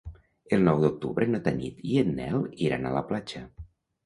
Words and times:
El 0.55 0.63
nou 0.67 0.79
d'octubre 0.83 1.27
na 1.33 1.41
Tanit 1.49 1.83
i 1.91 2.01
en 2.05 2.09
Nel 2.21 2.49
iran 2.69 2.89
a 2.89 2.95
la 2.97 3.05
platja. 3.13 3.45